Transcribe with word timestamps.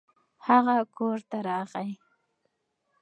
هغه 0.47 0.77
کور 0.97 1.17
ته 1.29 1.37
راغی. 1.47 1.91